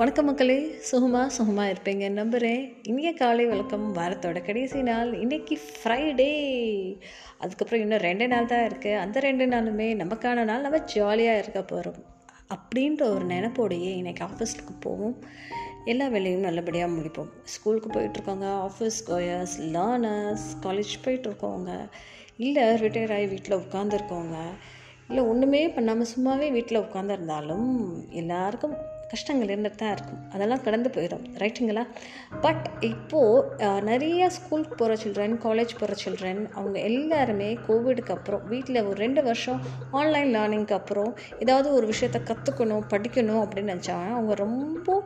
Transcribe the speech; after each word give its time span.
வணக்கம் 0.00 0.24
மக்களே. 0.24 0.56
சுகமாக 0.88 1.32
சுகமாக 1.36 1.72
இருப்பீங்க. 1.72 2.04
நம்புகிறேன் 2.18 2.62
இனிய 2.90 3.14
காலை 3.14 3.44
வழக்கம் 3.46 3.84
வாரத்தோட 3.96 4.38
கடைசி 4.46 4.82
நாள். 4.82 5.10
இன்றைக்கி 5.12 5.56
ஃப்ரைடே 5.64 6.28
அதுக்கப்புறம் 7.38 7.82
இன்னும் 7.84 8.02
ரெண்டு 8.06 8.26
நாள் 8.28 8.48
தான் 8.52 8.64
இருக்குது 8.68 9.00
அந்த 9.02 9.20
ரெண்டு 9.20 9.46
நாளுமே 9.46 9.88
நமக்கான 10.02 10.44
நாள். 10.50 10.64
நம்ம 10.66 10.78
ஜாலியாக 10.92 11.40
இருக்க 11.42 11.62
போகிறோம் 11.62 12.00
அப்படின்ற 12.54 13.02
ஒரு 13.14 13.26
நினப்போடையே 13.34 13.90
இன்றைக்கி 14.00 14.24
ஆஃபீஸ்க்கு 14.28 14.76
போவோம். 14.80 15.16
எல்லா 15.84 16.06
வேலையும் 16.06 16.46
நல்லபடியாக 16.48 16.94
முடிப்போம். 16.94 17.30
ஸ்கூலுக்கு 17.54 17.90
போயிட்டுருக்கோங்க. 17.98 18.48
ஆஃபீஸ் 18.68 19.00
கோயர்ஸ் 19.10 19.56
லேர்னர்ஸ் 19.76 20.48
காலேஜ் 20.66 20.94
போயிட்டுருக்கோங்க. 21.06 21.72
இல்லை 22.46 22.64
ரிட்டையர் 22.84 23.14
ஆகி 23.18 23.28
வீட்டில் 23.34 23.60
உட்காந்துருக்கோங்க 23.62 24.38
இல்லை 25.08 25.22
ஒன்றுமே 25.30 25.60
பண்ணாமல் 25.68 26.10
சும்மாவே 26.14 26.46
வீட்டில் 26.50 26.84
உட்காந்துருந்தாலும் 26.86 27.70
எல்லாருக்கும் 28.10 28.76
கஷ்டங்கள் 29.12 29.52
இருந்துட்டு 29.54 29.80
தான் 29.82 29.94
இருக்கும். 29.96 30.20
அதெல்லாம் 30.34 30.64
கடந்து 30.66 30.90
போயிடும். 30.96 31.24
ரைட்டுங்களா 31.42 31.84
பட் 32.44 32.66
இப்போது 32.90 33.80
நிறைய 33.90 34.30
ஸ்கூலுக்கு 34.36 34.76
போகிற 34.82 34.96
சில்ட்ரன் 35.02 35.36
காலேஜ் 35.46 35.72
போகிற 35.80 35.96
சில்ட்ரன் 36.04 36.42
அவங்க 36.58 36.76
எல்லாருமே 36.90 37.50
கோவிடுக்கு 37.68 38.14
அப்புறம் 38.16 38.44
வீட்டில் 38.52 38.84
ஒரு 38.88 38.96
ரெண்டு 39.04 39.22
வருஷம் 39.28 39.60
ஆன்லைன் 40.00 40.30
லேர்னிங்க்கு 40.36 40.76
அப்புறம் 40.80 41.10
ஏதாவது 41.44 41.68
ஒரு 41.78 41.86
விஷயத்த 41.92 42.20
கற்றுக்கணும் 42.30 42.86
படிக்கணும் 42.94 43.42
அப்படின்னு 43.44 43.74
நினச்சாங்க 43.74 44.08
அவங்க 44.18 44.34
ரொம்ப 44.44 44.96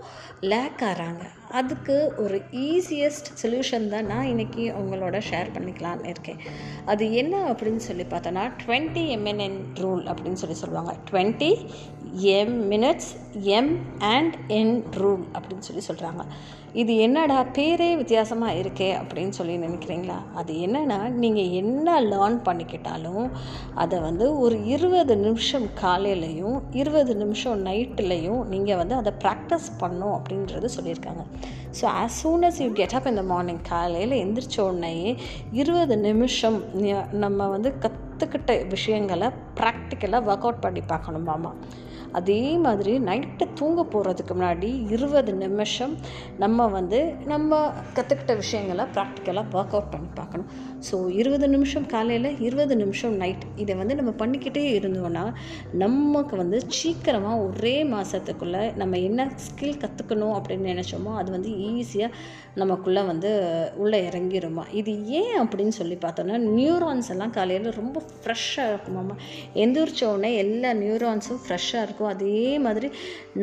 லேக் 0.53 0.85
ஆகிறாங்க 0.91 1.25
அதுக்கு 1.59 1.97
ஒரு 2.23 2.37
ஈஸியஸ்ட் 2.69 3.29
சொல்யூஷன் 3.43 3.85
தான் 3.93 4.09
நான் 4.13 4.31
இன்றைக்கி 4.33 4.63
அவங்களோட 4.77 5.17
ஷேர் 5.31 5.53
பண்ணிக்கலான்னு 5.57 6.11
இருக்கேன். 6.13 6.41
அது 6.93 7.05
என்ன 7.21 7.35
அப்படின்னு 7.53 7.83
சொல்லி 7.89 8.05
பார்த்தோன்னா 8.13 8.45
டுவெண்ட்டி 8.63 9.05
எம்என்என் 9.17 9.61
ரூல் 9.83 10.03
அப்படின்னு 10.13 10.41
சொல்லி 10.43 10.57
சொல்லுவாங்க. 10.63 10.95
Twenty 11.11 11.51
M 12.23 12.71
minutes 12.73 13.11
M 13.59 13.73
and 14.01 14.37
N 14.49 14.77
rule 15.01 15.25
அப்படின்னு 15.35 15.67
சொல்லி 15.69 15.83
சொல்கிறாங்க 15.89 16.23
இது 16.73 16.97
என்னடா 16.97 17.47
பேரே 17.57 17.97
வித்தியாசமாக 17.97 18.59
இருக்கே 18.63 18.89
அப்படின்னு 19.01 19.29
சொல்லி 19.29 19.55
நினைக்கிறீங்களா? 19.59 20.17
அது 20.35 20.53
என்னென்னா 20.55 20.99
நீங்கள் 21.23 21.53
என்ன 21.61 22.01
லேர்ன் 22.01 22.39
பண்ணிக்கிட்டாலும் 22.49 23.31
அதை 23.75 24.01
வந்து 24.01 24.39
ஒரு 24.39 24.65
இருபது 24.65 25.17
நிமிஷம் 25.17 25.67
காலையிலையும் 25.83 26.61
இருபது 26.73 27.15
நிமிஷம் 27.17 27.65
நைட்டுலையும் 27.67 28.43
நீங்கள் 28.45 28.77
வந்து 28.77 28.95
அதை 28.95 29.13
ப்ராக்டிஸ் 29.25 29.71
பண்ணும் 29.79 30.15
அப்படின்றது 30.19 30.71
சொல்லியிருக்காங்க. 30.77 31.25
So 31.81 31.87
as 32.03 32.19
soon 32.23 32.47
as 32.51 32.61
you 32.65 32.69
get 32.73 32.97
up 32.99 33.07
இந்த 33.07 33.23
மார்னிங் 33.23 33.65
காலையில் 33.73 34.17
எந்திரிச்ச 34.25 34.59
உடனேயே 34.61 35.17
இருபது 35.53 35.97
நிமிஷம் 35.97 36.61
நம்ம 37.25 37.49
வந்து 37.49 37.73
கற்றுக்கிட்ட 37.85 38.69
விஷயங்களை 38.69 39.31
ப்ராக்டிக்கலாக 39.61 40.29
ஒர்க் 40.31 40.47
அவுட் 40.49 40.65
பண்ணி 40.67 40.83
பார்க்கணுமாமா 40.93 41.53
அதே 42.13 42.59
மாதிரி 42.59 42.99
நைட்டு 43.01 43.46
தூங்க 43.61 43.83
போகிறதுக்கு 43.93 44.35
முன்னாடி 44.39 44.71
இருபது 44.95 45.33
நிமிஷம் 45.43 45.93
நம்ம 46.43 46.67
வந்து 46.77 47.01
நம்ம 47.33 47.61
கற்றுக்கிட்ட 47.97 48.35
விஷயங்களை 48.43 48.85
ப்ராக்டிக்கலாக 48.97 49.55
ஒர்க் 49.59 49.75
அவுட் 49.77 49.93
பண்ணி 49.95 50.11
பார்க்கணும். 50.21 50.49
ஸோ 50.89 50.97
இருபது 51.21 51.47
நிமிஷம் 51.55 51.87
காலையில் 51.95 52.31
இருபது 52.47 52.75
நிமிஷம் 52.83 53.15
நைட் 53.23 53.45
இதை 53.63 53.75
வந்து 53.83 53.95
நம்ம 54.01 54.13
பண்ணிக்கிட்டே 54.23 54.65
இருந்தோன்னா 54.79 55.25
நமக்கு 55.85 56.35
வந்து 56.43 56.59
சீக்கிரமாக 56.79 57.45
ஒரே 57.47 57.77
மாதத்துக்குள்ளே 57.95 58.63
நம்ம 58.83 58.99
என்ன 59.09 59.29
ஸ்கில் 59.47 59.81
கற்றுக்கணும் 59.85 60.35
அப்படின்னு 60.39 60.73
நினச்சோமோ 60.73 61.13
அது 61.21 61.31
வந்து 61.37 61.53
ஈஸியாக 61.71 62.13
நமக்குள்ளே 62.61 63.03
வந்து 63.11 63.31
உள்ளே 63.83 63.99
இறங்கிருமா. 64.09 64.63
இது 64.81 64.93
ஏன் 65.21 65.37
அப்படின்னு 65.43 65.75
சொல்லி 65.79 65.97
பார்த்தோன்னா 66.05 66.37
நியூரான்ஸ் 66.59 67.11
எல்லாம் 67.15 67.35
காலையில் 67.37 67.69
ரொம்ப 67.81 67.99
ஃப்ரெஷ்ஷாக 68.21 68.71
இருக்குமாம்மா 68.73 69.17
எந்திரிச்ச 69.63 70.03
உடனே 70.13 70.31
எல்லா 70.45 70.71
நியூரான்ஸும் 70.83 71.43
ஃப்ரெஷ்ஷாக 71.45 71.87
இருக்கும் 71.87 72.13
அதே 72.15 72.39
மாதிரி 72.67 72.89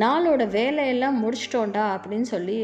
நாளோட 0.03 0.43
வேலையெல்லாம் 0.49 1.17
முடிச்சிட்டோண்டா 1.23 1.85
அப்படின்னு 1.95 2.27
சொல்லி 2.29 2.57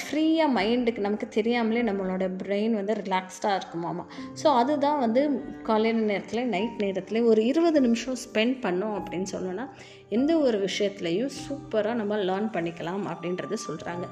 ஃப்ரீயாக 0.00 0.54
மைண்டுக்கு 0.54 1.00
நமக்கு 1.00 1.26
தெரியாமலே 1.28 1.82
நம்மளோட 1.82 2.24
பிரெயின் 2.42 2.74
வந்து 2.74 2.94
ரிலாக்ஸ்டாக 3.02 3.58
இருக்குமாமா 3.58 4.04
ஸோ 4.42 4.46
அதுதான் 4.54 4.98
வந்து 5.00 5.22
காலையில் 5.62 6.02
நேரத்தில் 6.04 6.48
நைட் 6.48 6.82
நேரத்தில் 6.82 7.20
ஒரு 7.22 7.42
இருபது 7.44 7.80
நிமிஷம் 7.80 8.18
ஸ்பெண்ட் 8.24 8.58
பண்ணோம் 8.62 8.96
அப்படின்னு 8.98 9.28
சொன்னோன்னா 9.32 9.66
எந்த 10.10 10.38
ஒரு 10.38 10.58
விஷயத்துலையும் 10.58 11.30
சூப்பராக 11.48 11.94
நம்ம 11.94 12.16
லேர்ன் 12.16 12.50
பண்ணிக்கலாம் 12.52 13.06
அப்படின்றது 13.08 13.56
சொல்கிறாங்க 13.68 14.06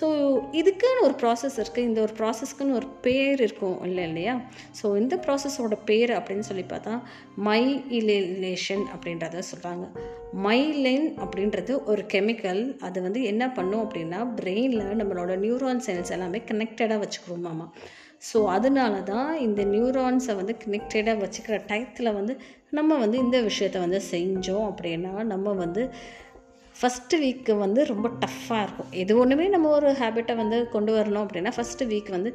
ஸோ 0.00 0.06
இதுக்குன்னு 0.52 1.02
ஒரு 1.02 1.14
ப்ராசஸ் 1.22 1.56
இருக்குது 1.56 1.78
இந்த 1.78 2.00
ஒரு 2.00 2.12
ப்ராசஸ்க்குன்னு 2.18 2.72
ஒரு 2.72 2.86
பேர் 2.86 3.40
இருக்கும். 3.40 3.84
இல்லை 3.84 4.04
இல்லையா? 4.04 4.40
ஸோ 4.82 4.96
இந்த 4.96 5.16
ப்ராசஸோட 5.16 5.78
பேர் 5.84 6.10
அப்படின்னு 6.10 6.38
சொல்லி 6.38 6.62
பார்த்தா 6.62 7.00
மை 7.36 7.82
இலேஷன் 7.88 8.84
அப்படின்றத 8.94 9.42
சொல்கிறாங்க 9.54 9.86
மைலின் 10.42 11.14
அப்படின்றது 11.16 11.84
ஒரு 11.84 12.04
கெமிக்கல் 12.12 12.76
அது 12.78 13.02
வந்து 13.02 13.22
என்ன 13.22 13.50
பண்ணும் 13.50 13.90
அப்படின்னா 13.90 14.26
பிரெயினில் 14.36 15.02
நம்மளோட 15.02 15.36
நியூரான் 15.36 15.82
செல்ஸ் 15.86 16.10
எல்லாமே 16.10 16.42
கனெக்டடாக 16.46 17.00
வச்சுக்கிறோமாமா 17.00 17.72
ஸோ 18.22 18.38
அதனால 18.56 18.94
தான் 19.10 19.32
இந்த 19.38 19.62
நியூரான்ஸை 19.64 20.34
வந்து 20.34 20.54
கனெக்டடாக 20.62 21.22
வச்சுக்கிற 21.24 21.56
டயத்தில் 21.68 22.16
வந்து 22.18 22.34
நம்ம 22.70 22.96
வந்து 22.98 23.18
இந்த 23.18 23.40
விஷயத்தை 23.40 23.80
வந்து 23.80 24.00
செஞ்சோம் 24.12 24.66
அப்படின்னா 24.70 25.12
நம்ம 25.32 25.52
வந்து 25.64 25.82
ஃபஸ்ட்டு 26.80 27.18
வீக்கு 27.20 27.52
வந்து 27.58 27.80
ரொம்ப 27.84 28.08
டஃப்பாக 28.22 28.64
இருக்கும். 28.64 28.90
எது 28.92 29.12
ஒன்றுமே 29.18 29.46
நம்ம 29.48 29.68
ஒரு 29.68 29.88
ஹேபிட்டை 30.00 30.34
வந்து 30.36 30.58
கொண்டு 30.74 30.92
வரணும் 30.96 31.24
அப்படின்னா 31.24 31.52
ஃபஸ்ட்டு 31.56 31.88
வீக் 31.92 32.10
வந்து 32.16 32.30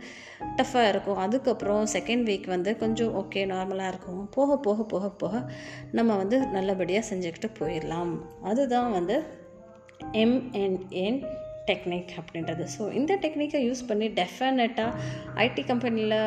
டஃப்பாக 0.57 0.89
இருக்கும். 0.93 1.19
அதுக்கப்புறம் 1.25 1.83
செகண்ட் 1.93 2.25
வீக் 2.29 2.47
வந்து 2.55 2.71
கொஞ்சம் 2.77 3.13
ஓகே 3.21 3.43
நார்மலாக 3.53 3.91
இருக்கும். 3.93 4.23
போக 4.31 4.57
போக 4.57 4.83
போக 4.83 5.09
போக 5.21 5.43
நம்ம 5.91 6.15
வந்து 6.15 6.39
நல்லபடியாக 6.57 7.07
செஞ்சுக்கிட்டு 7.11 7.51
போயிடலாம். 7.59 8.13
அதுதான் 8.41 8.91
வந்து 8.91 9.17
எம்என்என் 10.23 11.21
டெக்னிக் 11.69 12.13
அப்படின்றது. 12.21 12.63
ஸோ 12.75 12.85
இந்த 12.99 13.13
டெக்னிக்கை 13.25 13.61
யூஸ் 13.67 13.83
பண்ணி 13.89 14.07
டெஃபினட்டாக 14.21 14.97
ஐடி 15.45 15.65
கம்பெனியில் 15.71 16.19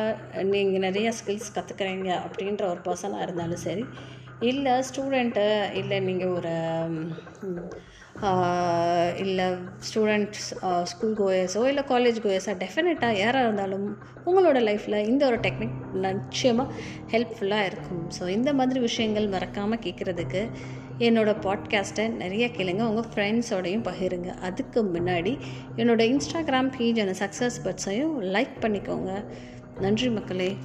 நீங்கள் 0.53 0.85
நிறைய 0.87 1.09
ஸ்கில்ஸ் 1.19 1.53
கற்றுக்குறீங்க 1.57 2.09
அப்படின்ற 2.27 2.65
ஒரு 2.73 2.81
பர்சனாக 2.87 3.25
இருந்தாலும் 3.27 3.65
சரி 3.67 3.85
இல்லை 4.51 4.73
ஸ்டூடெண்ட்டு 4.87 5.45
இல்லை 5.81 5.99
நீங்கள் 6.07 6.33
ஒரு 6.37 6.55
இல்லை 9.23 9.47
ஸ்டூடெண்ட்ஸ் 9.87 10.45
ஸ்கூல் 10.91 11.17
கோயர்ஸோ 11.19 11.61
இல்லை 11.71 11.83
காலேஜ் 11.91 12.19
கோயர்ஸோ 12.23 12.53
டெஃபினட்டாக 12.63 13.19
யாராக 13.23 13.45
இருந்தாலும் 13.47 13.85
உங்களோட 14.29 14.59
லைஃப்பில் 14.69 15.05
இந்த 15.11 15.23
ஒரு 15.29 15.37
டெக்னிக் 15.45 15.77
நிச்சயமாக 16.05 16.73
ஹெல்ப்ஃபுல்லாக 17.13 17.67
இருக்கும். 17.69 18.03
ஸோ 18.17 18.23
இந்த 18.37 18.51
மாதிரி 18.59 18.81
விஷயங்கள் 18.87 19.27
மறக்காமல் 19.35 19.83
கேட்குறதுக்கு 19.85 20.41
என்னோடய 20.99 21.39
பாட்காஸ்ட்டை 21.41 22.09
நிறைய 22.09 22.47
கேளுங்க 22.47 22.83
உங்கள் 22.83 23.05
ஃப்ரெண்ட்ஸோடையும் 23.15 23.83
பகிருங்க. 23.83 24.39
அதுக்கு 24.39 24.83
முன்னாடி 24.83 25.37
என்னோடய 25.75 26.17
இன்ஸ்டாகிராம் 26.17 26.77
பேஜ் 26.77 26.99
அந்த 26.99 27.29
சக்ஸஸ் 27.29 27.65
பட்ஸையும் 27.65 28.21
லைக் 28.21 28.59
பண்ணிக்கோங்க. 28.61 29.25
நன்றி 29.79 30.09
மக்களே. 30.09 30.55